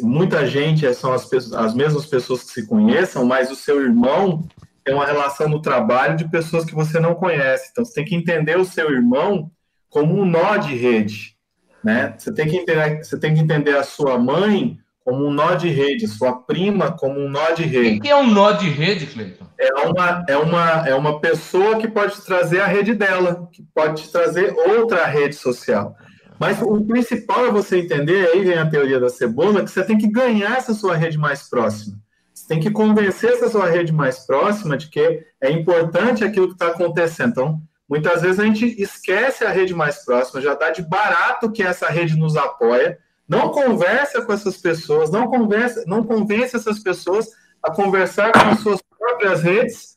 muita 0.00 0.46
gente 0.46 0.92
são 0.94 1.12
as, 1.12 1.24
pessoas, 1.24 1.52
as 1.52 1.74
mesmas 1.74 2.06
pessoas 2.06 2.44
que 2.44 2.52
se 2.52 2.66
conheçam, 2.66 3.24
mas 3.24 3.50
o 3.50 3.56
seu 3.56 3.82
irmão 3.82 4.46
tem 4.84 4.94
uma 4.94 5.04
relação 5.04 5.48
no 5.48 5.60
trabalho 5.60 6.16
de 6.16 6.28
pessoas 6.28 6.64
que 6.64 6.74
você 6.74 7.00
não 7.00 7.16
conhece. 7.16 7.70
Então, 7.70 7.84
você 7.84 7.94
tem 7.94 8.04
que 8.04 8.14
entender 8.14 8.56
o 8.56 8.64
seu 8.64 8.90
irmão 8.92 9.50
como 9.88 10.20
um 10.20 10.24
nó 10.24 10.56
de 10.56 10.74
rede, 10.76 11.36
né? 11.82 12.14
Você 12.16 12.32
tem 12.32 12.48
que 12.48 12.56
entender, 12.56 13.04
você 13.04 13.18
tem 13.18 13.34
que 13.34 13.40
entender 13.40 13.76
a 13.76 13.82
sua 13.82 14.16
mãe 14.16 14.78
como 15.04 15.26
um 15.26 15.32
nó 15.32 15.54
de 15.56 15.68
rede, 15.68 16.06
sua 16.06 16.40
prima 16.42 16.92
como 16.92 17.18
um 17.18 17.28
nó 17.28 17.50
de 17.50 17.64
rede. 17.64 17.98
O 17.98 18.00
que 18.00 18.08
é 18.08 18.16
um 18.16 18.30
nó 18.30 18.52
de 18.52 18.68
rede, 18.68 19.06
Cleiton? 19.06 19.44
É 19.58 19.74
uma, 19.74 20.24
é, 20.28 20.36
uma, 20.36 20.88
é 20.88 20.94
uma 20.94 21.20
pessoa 21.20 21.78
que 21.78 21.88
pode 21.88 22.14
te 22.14 22.24
trazer 22.24 22.60
a 22.60 22.66
rede 22.66 22.94
dela, 22.94 23.48
que 23.52 23.64
pode 23.74 24.02
te 24.02 24.12
trazer 24.12 24.54
outra 24.56 25.04
rede 25.06 25.34
social. 25.34 25.96
Mas 26.42 26.60
o 26.60 26.84
principal 26.84 27.46
é 27.46 27.52
você 27.52 27.78
entender, 27.78 28.26
aí 28.26 28.42
vem 28.42 28.58
a 28.58 28.68
teoria 28.68 28.98
da 28.98 29.08
cebola, 29.08 29.62
que 29.62 29.70
você 29.70 29.84
tem 29.84 29.96
que 29.96 30.08
ganhar 30.08 30.58
essa 30.58 30.74
sua 30.74 30.96
rede 30.96 31.16
mais 31.16 31.48
próxima. 31.48 31.96
Você 32.34 32.48
tem 32.48 32.58
que 32.58 32.68
convencer 32.68 33.34
essa 33.34 33.48
sua 33.48 33.70
rede 33.70 33.92
mais 33.92 34.26
próxima 34.26 34.76
de 34.76 34.88
que 34.88 35.24
é 35.40 35.52
importante 35.52 36.24
aquilo 36.24 36.48
que 36.48 36.54
está 36.54 36.66
acontecendo. 36.66 37.30
Então, 37.30 37.62
muitas 37.88 38.22
vezes 38.22 38.40
a 38.40 38.44
gente 38.44 38.66
esquece 38.82 39.44
a 39.44 39.50
rede 39.50 39.72
mais 39.72 40.04
próxima, 40.04 40.40
já 40.40 40.52
dá 40.54 40.70
de 40.70 40.82
barato 40.82 41.52
que 41.52 41.62
essa 41.62 41.86
rede 41.86 42.16
nos 42.16 42.36
apoia, 42.36 42.98
não 43.28 43.50
conversa 43.50 44.20
com 44.22 44.32
essas 44.32 44.56
pessoas, 44.56 45.12
não 45.12 45.28
conversa, 45.28 45.84
não 45.86 46.02
convence 46.02 46.56
essas 46.56 46.80
pessoas 46.80 47.28
a 47.62 47.70
conversar 47.70 48.32
com 48.32 48.50
as 48.50 48.58
suas 48.58 48.80
próprias 48.98 49.44
redes, 49.44 49.91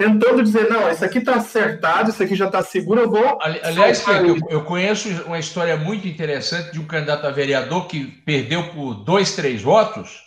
tentando 0.00 0.42
dizer, 0.42 0.70
não, 0.70 0.90
isso 0.90 1.04
aqui 1.04 1.18
está 1.18 1.34
acertado, 1.34 2.08
isso 2.08 2.22
aqui 2.22 2.34
já 2.34 2.46
está 2.46 2.62
seguro, 2.62 3.02
eu 3.02 3.10
vou. 3.10 3.38
Aliás, 3.42 4.02
eu, 4.08 4.38
eu, 4.48 4.64
conheço 4.64 5.10
uma 5.26 5.38
história 5.38 5.76
muito 5.76 6.08
interessante 6.08 6.72
de 6.72 6.80
um 6.80 6.86
candidato 6.86 7.26
a 7.26 7.30
vereador 7.30 7.86
que 7.86 8.06
perdeu 8.24 8.70
por 8.70 8.94
dois, 8.94 9.36
três 9.36 9.60
votos 9.60 10.22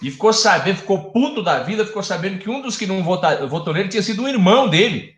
e 0.00 0.10
ficou 0.10 0.32
sabendo, 0.32 0.78
ficou 0.78 1.12
puto 1.12 1.42
da 1.42 1.58
vida, 1.58 1.84
ficou 1.84 2.02
sabendo 2.02 2.38
que 2.38 2.48
um 2.48 2.62
dos 2.62 2.78
que 2.78 2.86
não 2.86 3.04
votou, 3.04 3.46
votou 3.46 3.74
nele 3.74 3.90
tinha 3.90 4.02
sido 4.02 4.22
um 4.22 4.28
irmão 4.28 4.70
dele. 4.70 5.12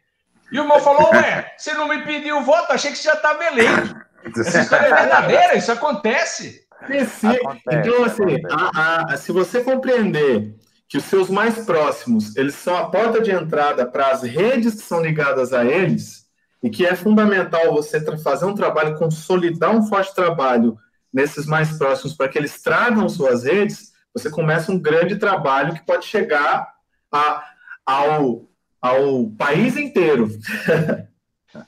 E 0.50 0.58
o 0.58 0.64
irmão 0.64 0.80
falou: 0.80 1.08
Ué, 1.12 1.54
você 1.56 1.72
não 1.74 1.86
me 1.86 2.02
pediu 2.02 2.42
voto, 2.42 2.72
achei 2.72 2.90
que 2.90 2.98
você 2.98 3.04
já 3.04 3.14
estava 3.14 3.44
eleito. 3.44 3.94
Essa 4.36 4.62
história 4.62 4.86
é 4.86 4.94
verdadeira, 4.94 5.54
isso 5.56 5.70
acontece. 5.70 6.66
Sim, 6.88 7.38
então, 7.70 8.02
assim, 8.02 8.24
a, 8.50 9.12
a, 9.12 9.16
se 9.16 9.30
você 9.30 9.62
compreender 9.62 10.56
que 10.92 10.98
os 10.98 11.04
seus 11.04 11.30
mais 11.30 11.64
próximos, 11.64 12.36
eles 12.36 12.54
são 12.54 12.76
a 12.76 12.84
porta 12.84 13.18
de 13.18 13.30
entrada 13.30 13.86
para 13.86 14.08
as 14.08 14.22
redes 14.22 14.74
que 14.74 14.82
são 14.82 15.00
ligadas 15.00 15.54
a 15.54 15.64
eles, 15.64 16.26
e 16.62 16.68
que 16.68 16.84
é 16.84 16.94
fundamental 16.94 17.72
você 17.72 17.98
fazer 18.18 18.44
um 18.44 18.54
trabalho, 18.54 18.98
consolidar 18.98 19.74
um 19.74 19.86
forte 19.86 20.14
trabalho 20.14 20.76
nesses 21.10 21.46
mais 21.46 21.78
próximos 21.78 22.12
para 22.12 22.28
que 22.28 22.36
eles 22.36 22.60
tragam 22.60 23.08
suas 23.08 23.44
redes, 23.44 23.90
você 24.12 24.28
começa 24.28 24.70
um 24.70 24.78
grande 24.78 25.16
trabalho 25.16 25.72
que 25.72 25.86
pode 25.86 26.04
chegar 26.04 26.70
a, 27.10 27.42
ao, 27.86 28.46
ao 28.78 29.30
país 29.30 29.78
inteiro. 29.78 30.28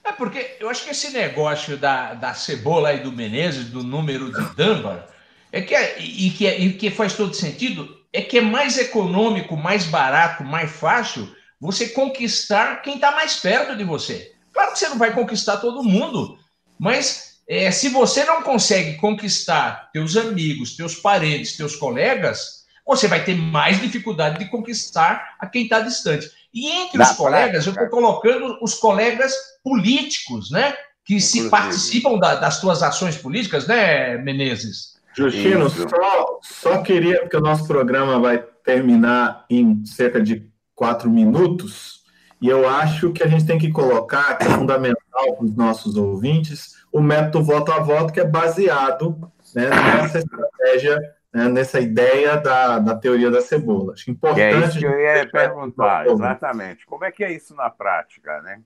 É 0.03 0.13
porque 0.13 0.57
eu 0.61 0.71
acho 0.71 0.83
que 0.83 0.93
esse 0.93 1.11
negócio 1.11 1.77
da, 1.77 2.15
da 2.15 2.33
cebola 2.33 2.95
e 2.95 3.01
do 3.01 3.13
Menezes, 3.13 3.67
do 3.67 3.83
número 3.83 4.33
de 4.33 4.41
Dunbar, 4.55 5.07
é 5.53 5.61
que, 5.61 5.75
é, 5.75 5.99
e, 6.01 6.31
que, 6.31 6.47
é, 6.47 6.59
e 6.59 6.73
que 6.73 6.91
faz 6.91 7.13
todo 7.13 7.35
sentido, 7.35 8.04
é 8.15 8.23
que 8.23 8.39
é 8.39 8.41
mais 8.41 8.79
econômico, 8.79 9.57
mais 9.57 9.87
barato, 9.87 10.45
mais 10.45 10.71
fácil 10.71 11.29
você 11.61 11.89
conquistar 11.89 12.81
quem 12.81 12.95
está 12.95 13.11
mais 13.11 13.37
perto 13.37 13.77
de 13.77 13.83
você. 13.83 14.33
Claro 14.53 14.73
que 14.73 14.79
você 14.79 14.89
não 14.89 14.99
vai 14.99 15.13
conquistar 15.13 15.57
todo 15.57 15.83
mundo, 15.83 16.39
mas 16.79 17.41
é, 17.49 17.73
se 17.73 17.89
você 17.89 18.25
não 18.25 18.41
consegue 18.43 18.97
conquistar 18.99 19.91
teus 19.93 20.17
amigos, 20.17 20.77
teus 20.77 20.95
parentes, 20.95 21.57
teus 21.57 21.75
colegas, 21.75 22.65
você 22.87 23.09
vai 23.09 23.25
ter 23.25 23.35
mais 23.35 23.81
dificuldade 23.81 24.39
de 24.39 24.49
conquistar 24.49 25.35
a 25.41 25.47
quem 25.49 25.65
está 25.65 25.81
distante. 25.81 26.31
E 26.53 26.69
entre 26.69 27.03
os 27.03 27.13
colegas, 27.13 27.67
eu 27.67 27.73
estou 27.73 27.89
colocando 27.89 28.59
os 28.63 28.75
colegas 28.75 29.35
políticos, 29.65 30.53
né? 30.53 30.73
Que 31.05 31.15
Inclusive. 31.15 31.45
se 31.45 31.51
participam 31.51 32.19
da, 32.19 32.37
das 32.37 32.61
tuas 32.61 32.81
ações 32.81 33.17
políticas, 33.17 33.67
né, 33.67 34.17
Menezes? 34.19 34.94
Justino, 35.17 35.71
só, 35.71 36.39
só 36.43 36.83
queria, 36.83 37.21
porque 37.21 37.37
o 37.37 37.41
nosso 37.41 37.67
programa 37.67 38.19
vai 38.19 38.39
terminar 38.65 39.45
em 39.49 39.85
cerca 39.85 40.21
de 40.21 40.51
quatro 40.75 41.11
minutos, 41.11 42.03
e 42.41 42.49
eu 42.49 42.69
acho 42.69 43.13
que 43.13 43.23
a 43.23 43.27
gente 43.27 43.47
tem 43.47 43.59
que 43.59 43.71
colocar, 43.71 44.37
que 44.37 44.45
é 44.47 44.51
fundamental 44.51 45.37
para 45.37 45.45
os 45.45 45.57
nossos 45.57 45.97
ouvintes, 45.97 46.75
o 46.93 47.01
método 47.01 47.45
voto 47.45 47.73
a 47.73 47.79
voto, 47.79 48.13
que 48.13 48.21
é 48.21 48.25
baseado 48.25 49.17
né, 49.55 49.69
nessa 49.71 50.19
estratégia 50.19 50.99
né, 51.35 51.49
nessa 51.49 51.81
ideia 51.81 52.37
da, 52.37 52.79
da 52.79 52.95
teoria 52.95 53.29
da 53.29 53.41
cebola. 53.41 53.95
Acho 53.95 54.11
importante. 54.11 54.41
é 54.41 54.59
isso 54.61 54.79
que 54.79 54.87
eu 54.87 55.01
ia 55.01 55.29
perguntar, 55.29 56.07
exatamente. 56.07 56.87
Como 56.87 57.05
é 57.05 57.11
que 57.11 57.25
é 57.25 57.33
isso 57.33 57.57
na 57.57 57.69
prática, 57.69 58.41
né? 58.43 58.61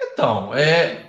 Então, 0.00 0.54
é, 0.54 1.06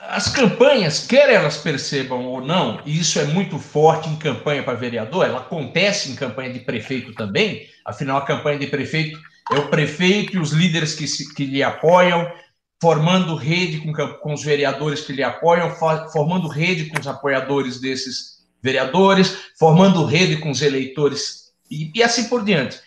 as 0.00 0.28
campanhas, 0.28 1.06
quer 1.06 1.30
elas 1.30 1.58
percebam 1.58 2.24
ou 2.24 2.40
não, 2.40 2.80
e 2.86 2.98
isso 2.98 3.18
é 3.18 3.24
muito 3.24 3.58
forte 3.58 4.08
em 4.08 4.16
campanha 4.16 4.62
para 4.62 4.74
vereador, 4.74 5.26
ela 5.26 5.40
acontece 5.40 6.10
em 6.10 6.16
campanha 6.16 6.52
de 6.52 6.60
prefeito 6.60 7.12
também, 7.14 7.66
afinal, 7.84 8.18
a 8.18 8.24
campanha 8.24 8.58
de 8.58 8.66
prefeito 8.66 9.20
é 9.52 9.56
o 9.56 9.68
prefeito 9.68 10.36
e 10.36 10.38
os 10.38 10.52
líderes 10.52 10.94
que, 10.94 11.06
se, 11.06 11.34
que 11.34 11.44
lhe 11.44 11.62
apoiam, 11.62 12.30
formando 12.80 13.34
rede 13.34 13.78
com, 13.78 13.92
com 13.92 14.32
os 14.32 14.42
vereadores 14.42 15.02
que 15.02 15.12
lhe 15.12 15.22
apoiam, 15.22 15.70
formando 16.12 16.48
rede 16.48 16.86
com 16.86 16.98
os 16.98 17.06
apoiadores 17.06 17.80
desses 17.80 18.40
vereadores, 18.62 19.36
formando 19.58 20.04
rede 20.04 20.36
com 20.36 20.50
os 20.50 20.62
eleitores 20.62 21.50
e, 21.70 21.90
e 21.94 22.02
assim 22.02 22.28
por 22.28 22.44
diante. 22.44 22.78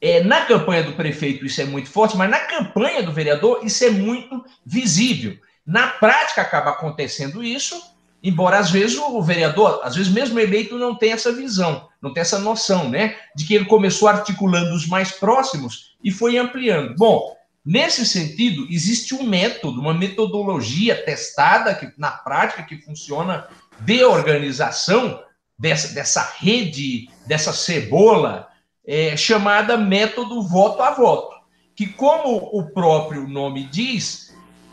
É, 0.00 0.22
na 0.22 0.44
campanha 0.44 0.82
do 0.82 0.92
prefeito 0.92 1.44
isso 1.46 1.60
é 1.60 1.64
muito 1.64 1.88
forte, 1.88 2.16
mas 2.16 2.30
na 2.30 2.40
campanha 2.40 3.02
do 3.02 3.12
vereador 3.12 3.60
isso 3.62 3.84
é 3.84 3.90
muito 3.90 4.44
visível. 4.64 5.36
Na 5.66 5.88
prática 5.88 6.42
acaba 6.42 6.70
acontecendo 6.70 7.42
isso, 7.42 7.80
embora 8.22 8.58
às 8.58 8.70
vezes 8.70 8.96
o 8.96 9.20
vereador, 9.20 9.80
às 9.82 9.96
vezes 9.96 10.12
mesmo 10.12 10.38
eleito, 10.38 10.78
não 10.78 10.94
tenha 10.94 11.14
essa 11.14 11.32
visão, 11.32 11.88
não 12.00 12.12
tenha 12.12 12.22
essa 12.22 12.38
noção, 12.38 12.88
né? 12.88 13.16
De 13.34 13.44
que 13.44 13.54
ele 13.54 13.64
começou 13.64 14.08
articulando 14.08 14.74
os 14.74 14.86
mais 14.86 15.10
próximos 15.10 15.96
e 16.02 16.10
foi 16.10 16.38
ampliando. 16.38 16.94
Bom, 16.96 17.36
nesse 17.64 18.06
sentido, 18.06 18.66
existe 18.70 19.14
um 19.14 19.24
método, 19.24 19.80
uma 19.80 19.94
metodologia 19.94 20.94
testada 21.04 21.74
que, 21.74 21.92
na 21.98 22.12
prática 22.12 22.62
que 22.62 22.80
funciona 22.82 23.48
de 23.80 24.04
organização 24.04 25.20
dessa, 25.58 25.92
dessa 25.94 26.22
rede, 26.38 27.08
dessa 27.26 27.52
cebola, 27.52 28.48
é, 28.86 29.16
chamada 29.16 29.76
método 29.76 30.42
voto 30.42 30.82
a 30.82 30.92
voto, 30.92 31.34
que, 31.74 31.86
como 31.86 32.36
o 32.52 32.70
próprio 32.70 33.26
nome 33.26 33.64
diz, 33.64 34.25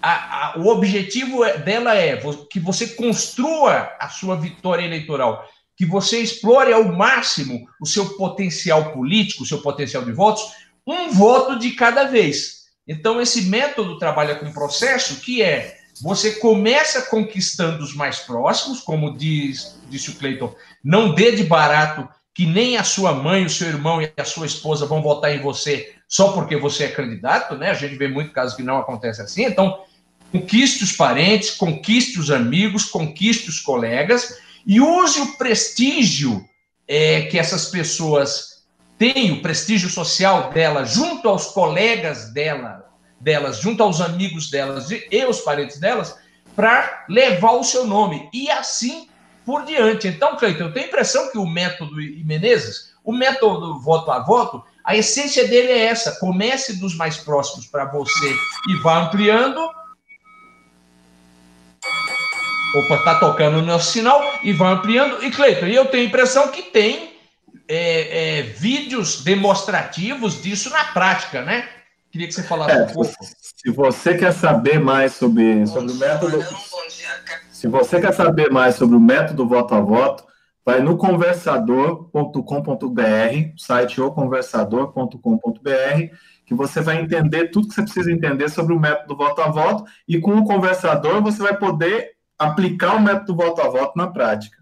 a, 0.04 0.50
a, 0.50 0.60
o 0.60 0.68
objetivo 0.68 1.46
é, 1.46 1.58
dela 1.58 1.96
é 1.96 2.20
que 2.50 2.60
você 2.60 2.88
construa 2.88 3.90
a 3.98 4.10
sua 4.10 4.36
vitória 4.36 4.84
eleitoral, 4.84 5.48
que 5.78 5.86
você 5.86 6.20
explore 6.20 6.74
ao 6.74 6.84
máximo 6.84 7.66
o 7.82 7.86
seu 7.86 8.18
potencial 8.18 8.92
político, 8.92 9.44
o 9.44 9.46
seu 9.46 9.62
potencial 9.62 10.04
de 10.04 10.12
votos, 10.12 10.44
um 10.86 11.10
voto 11.10 11.58
de 11.58 11.72
cada 11.72 12.04
vez. 12.04 12.64
Então, 12.86 13.22
esse 13.22 13.44
método 13.44 13.98
trabalha 13.98 14.36
com 14.36 14.46
um 14.46 14.52
processo 14.52 15.22
que 15.22 15.42
é 15.42 15.78
você 16.02 16.34
começa 16.34 17.04
conquistando 17.04 17.82
os 17.82 17.96
mais 17.96 18.20
próximos, 18.20 18.82
como 18.82 19.18
diz, 19.18 19.80
disse 19.90 20.10
o 20.10 20.16
Cleiton, 20.16 20.54
não 20.84 21.16
dê 21.16 21.32
de 21.32 21.46
barato 21.46 22.10
que 22.36 22.46
nem 22.46 22.76
a 22.76 22.84
sua 22.84 23.14
mãe, 23.14 23.46
o 23.46 23.50
seu 23.50 23.70
irmão 23.70 24.02
e 24.02 24.12
a 24.18 24.26
sua 24.26 24.48
esposa 24.48 24.86
vão 24.86 25.02
votar 25.02 25.34
em 25.34 25.40
você 25.40 25.96
só 26.10 26.34
porque 26.34 26.58
você 26.58 26.86
é 26.86 26.88
candidato, 26.90 27.56
né? 27.56 27.70
A 27.70 27.76
gente 27.76 27.96
vê 27.96 28.08
muito 28.08 28.34
casos 28.34 28.56
que 28.56 28.64
não 28.64 28.78
acontece 28.78 29.22
assim. 29.22 29.46
Então, 29.46 29.80
conquiste 30.34 30.84
os 30.84 30.92
parentes, 30.92 31.52
conquiste 31.52 32.20
os 32.20 32.32
amigos, 32.32 32.86
conquiste 32.86 33.50
os 33.50 33.60
colegas 33.60 34.36
e 34.66 34.82
use 34.82 35.22
o 35.22 35.38
prestígio 35.38 36.44
é, 36.88 37.22
que 37.24 37.38
essas 37.38 37.68
pessoas 37.68 38.64
têm, 38.98 39.32
o 39.32 39.42
prestígio 39.44 39.90
social 39.90 40.52
dela, 40.52 40.86
junto 40.86 41.30
aos 41.30 41.48
colegas 41.48 42.34
dela, 42.34 42.90
delas, 43.20 43.60
junto 43.60 43.84
aos 43.84 44.02
amigos 44.02 44.50
delas 44.50 44.90
e 44.90 45.26
os 45.26 45.42
parentes 45.42 45.80
delas, 45.80 46.18
para 46.56 47.06
levar 47.08 47.52
o 47.52 47.64
seu 47.64 47.86
nome. 47.86 48.28
E 48.34 48.50
assim 48.50 49.08
por 49.46 49.66
diante. 49.66 50.08
Então, 50.08 50.36
Cleiton, 50.36 50.66
eu 50.66 50.74
tenho 50.74 50.86
a 50.86 50.90
impressão 50.90 51.32
que 51.32 51.38
o 51.38 51.46
método 51.46 51.96
Menezes, 52.26 52.94
o 53.04 53.12
método 53.12 53.80
voto 53.80 54.10
a 54.10 54.20
voto, 54.20 54.64
a 54.84 54.96
essência 54.96 55.48
dele 55.48 55.72
é 55.72 55.86
essa: 55.86 56.20
comece 56.20 56.80
dos 56.80 56.96
mais 56.96 57.18
próximos 57.18 57.68
para 57.68 57.86
você 57.86 58.36
e 58.70 58.76
vá 58.82 59.04
ampliando. 59.04 59.83
Opa, 62.76 62.98
tá 63.04 63.20
tocando 63.20 63.60
o 63.60 63.62
nosso 63.62 63.92
sinal 63.92 64.20
e 64.44 64.52
vá 64.52 64.72
ampliando. 64.72 65.24
E 65.24 65.30
Cleiton, 65.30 65.68
eu 65.68 65.86
tenho 65.86 66.04
a 66.04 66.08
impressão 66.08 66.48
que 66.48 66.64
tem 66.64 67.12
é, 67.68 68.40
é, 68.40 68.42
vídeos 68.42 69.24
demonstrativos 69.24 70.42
disso 70.42 70.72
na 70.72 70.86
prática, 70.86 71.44
né? 71.44 71.70
Queria 72.12 72.28
que 72.28 72.34
você 72.34 72.44
falasse 72.44 72.76
é, 72.76 72.84
um 72.84 72.88
pouco. 72.88 73.14
Se 73.22 73.72
você 73.72 74.18
quer 74.18 74.34
saber 74.34 74.80
mais 74.80 75.14
sobre, 75.14 75.68
sobre 75.68 75.92
o 75.92 75.96
método. 75.96 76.44
Se 77.52 77.68
você 77.68 78.02
quer 78.02 78.14
saber 78.14 78.52
mais 78.52 78.76
sobre 78.76 78.96
o 78.96 79.00
método 79.00 79.48
voto 79.48 79.76
a 79.76 79.80
voto, 79.80 80.24
vai 80.66 80.80
no 80.80 80.98
conversador.com.br, 80.98 83.58
site 83.58 84.02
oconversador.com.br, 84.02 86.16
que 86.46 86.54
você 86.54 86.82
vai 86.82 87.02
entender 87.02 87.52
tudo 87.52 87.68
que 87.68 87.76
você 87.76 87.84
precisa 87.84 88.12
entender 88.12 88.50
sobre 88.50 88.74
o 88.74 88.80
método 88.80 89.16
voto 89.16 89.42
a 89.42 89.50
voto, 89.50 89.86
e 90.08 90.20
com 90.20 90.36
o 90.36 90.44
conversador 90.44 91.22
você 91.22 91.42
vai 91.42 91.58
poder 91.58 92.13
aplicar 92.38 92.96
o 92.96 93.02
método 93.02 93.36
voto 93.36 93.62
a 93.62 93.70
voto 93.70 93.98
na 93.98 94.08
prática. 94.08 94.58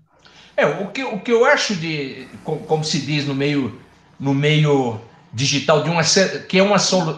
É, 0.56 0.66
o 0.66 0.88
que, 0.88 1.04
o 1.04 1.20
que 1.20 1.32
eu 1.32 1.46
acho 1.46 1.76
de, 1.76 2.28
como 2.44 2.84
se 2.84 3.00
diz 3.00 3.26
no 3.26 3.34
meio, 3.34 3.80
no 4.20 4.34
meio 4.34 5.00
digital, 5.34 5.84
de 5.84 5.90
uma, 5.90 6.02
que 6.48 6.60
é 6.60 6.64
uma, 6.64 6.78
solu, 6.78 7.18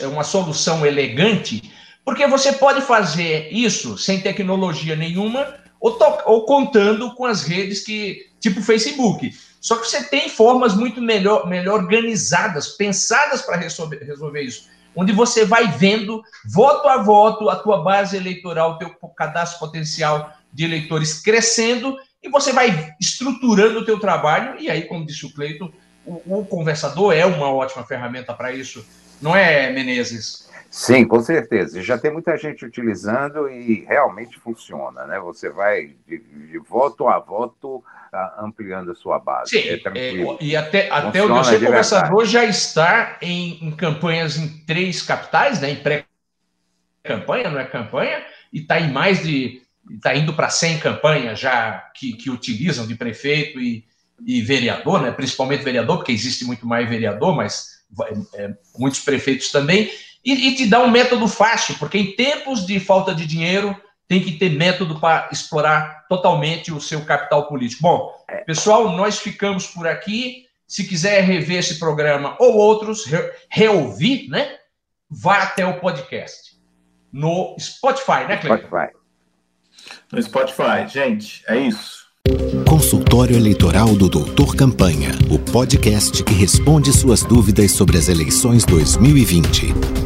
é 0.00 0.06
uma 0.06 0.24
solução 0.24 0.84
elegante, 0.84 1.72
porque 2.04 2.26
você 2.26 2.52
pode 2.52 2.82
fazer 2.82 3.48
isso 3.50 3.96
sem 3.96 4.20
tecnologia 4.20 4.96
nenhuma 4.96 5.54
ou, 5.80 5.92
to, 5.92 6.04
ou 6.26 6.44
contando 6.44 7.14
com 7.14 7.24
as 7.24 7.42
redes 7.42 7.84
que, 7.84 8.26
tipo 8.40 8.60
Facebook. 8.60 9.32
Só 9.60 9.76
que 9.76 9.86
você 9.86 10.04
tem 10.04 10.28
formas 10.28 10.74
muito 10.74 11.00
melhor, 11.00 11.46
melhor 11.46 11.80
organizadas, 11.80 12.68
pensadas 12.68 13.40
para 13.40 13.56
resolver, 13.56 14.04
resolver 14.04 14.42
isso, 14.42 14.68
onde 14.94 15.12
você 15.12 15.44
vai 15.44 15.68
vendo 15.68 16.22
voto 16.46 16.88
a 16.88 16.98
voto 16.98 17.48
a 17.48 17.56
tua 17.56 17.82
base 17.82 18.16
eleitoral, 18.16 18.72
o 18.72 18.78
teu 18.78 18.90
cadastro 19.16 19.58
potencial 19.58 20.32
de 20.52 20.64
eleitores 20.64 21.20
crescendo 21.20 21.96
e 22.22 22.28
você 22.28 22.52
vai 22.52 22.94
estruturando 23.00 23.80
o 23.80 23.84
teu 23.84 23.98
trabalho 23.98 24.58
e 24.60 24.70
aí, 24.70 24.82
como 24.82 25.06
disse 25.06 25.26
o 25.26 25.32
Cleito, 25.32 25.72
o, 26.06 26.40
o 26.40 26.46
conversador 26.46 27.12
é 27.12 27.26
uma 27.26 27.50
ótima 27.52 27.84
ferramenta 27.84 28.32
para 28.32 28.52
isso, 28.52 28.84
não 29.20 29.34
é, 29.34 29.70
Menezes? 29.70 30.43
Sim, 30.74 31.06
com 31.06 31.20
certeza. 31.20 31.80
Já 31.80 31.96
tem 31.96 32.12
muita 32.12 32.36
gente 32.36 32.64
utilizando 32.64 33.48
e 33.48 33.84
realmente 33.84 34.40
funciona, 34.40 35.06
né? 35.06 35.20
Você 35.20 35.48
vai 35.48 35.94
de, 36.04 36.18
de 36.18 36.58
voto 36.58 37.06
a 37.06 37.20
voto 37.20 37.80
ampliando 38.40 38.90
a 38.90 38.94
sua 38.96 39.20
base. 39.20 39.50
Sim, 39.50 39.68
é. 39.68 39.80
É, 39.94 40.36
e 40.40 40.56
até, 40.56 40.90
até 40.90 41.22
o 41.22 41.44
seu 41.44 41.60
conversador 41.60 42.24
já 42.24 42.44
está 42.44 43.18
em, 43.22 43.64
em, 43.64 43.70
campanhas 43.70 44.36
em 44.36 44.48
três 44.66 45.00
capitais, 45.00 45.60
né? 45.60 45.70
Em 45.70 45.76
pré-campanha, 45.76 47.50
não 47.50 47.60
é 47.60 47.66
campanha, 47.66 48.24
e 48.52 48.58
está 48.58 48.80
em 48.80 48.90
mais 48.90 49.22
de. 49.22 49.62
Está 49.88 50.12
indo 50.16 50.34
para 50.34 50.50
100 50.50 50.80
campanhas 50.80 51.38
já 51.38 51.88
que, 51.94 52.14
que 52.14 52.30
utilizam 52.30 52.84
de 52.84 52.96
prefeito 52.96 53.60
e, 53.60 53.84
e 54.26 54.42
vereador, 54.42 55.02
né? 55.02 55.12
principalmente 55.12 55.62
vereador, 55.62 55.98
porque 55.98 56.10
existe 56.10 56.44
muito 56.44 56.66
mais 56.66 56.88
vereador, 56.88 57.36
mas 57.36 57.84
é, 58.34 58.54
muitos 58.76 59.00
prefeitos 59.00 59.52
também, 59.52 59.88
e, 60.24 60.48
e, 60.48 60.54
te 60.54 60.66
dá 60.66 60.80
um 60.80 60.90
método 60.90 61.28
fácil, 61.28 61.76
porque 61.78 61.98
em 61.98 62.12
tempos 62.16 62.66
de 62.66 62.80
falta 62.80 63.14
de 63.14 63.26
dinheiro, 63.26 63.76
tem 64.08 64.22
que 64.22 64.32
ter 64.32 64.50
método 64.50 65.00
para 65.00 65.28
explorar 65.32 66.06
totalmente 66.08 66.72
o 66.72 66.80
seu 66.80 67.04
capital 67.04 67.48
político. 67.48 67.82
Bom, 67.82 68.12
é. 68.28 68.38
pessoal, 68.38 68.90
nós 68.90 69.18
ficamos 69.18 69.66
por 69.66 69.86
aqui. 69.86 70.44
Se 70.66 70.84
quiser 70.84 71.22
rever 71.22 71.58
esse 71.58 71.78
programa 71.78 72.36
ou 72.38 72.54
outros, 72.54 73.04
re 73.06 73.18
reouvir, 73.48 74.28
né? 74.28 74.56
Vá 75.10 75.42
até 75.42 75.64
o 75.66 75.78
podcast. 75.78 76.54
No 77.12 77.54
Spotify, 77.58 78.26
né, 78.26 78.36
Cleiton? 78.38 78.66
Spotify. 78.66 78.96
No 80.10 80.22
Spotify. 80.22 80.88
Gente, 80.88 81.44
é 81.46 81.58
isso. 81.58 82.04
Consultório 82.68 83.36
Eleitoral 83.36 83.94
do 83.94 84.08
Doutor 84.08 84.56
Campanha, 84.56 85.10
o 85.30 85.38
podcast 85.38 86.24
que 86.24 86.32
responde 86.32 86.92
suas 86.92 87.22
dúvidas 87.22 87.72
sobre 87.72 87.98
as 87.98 88.08
eleições 88.08 88.64
2020. 88.64 90.03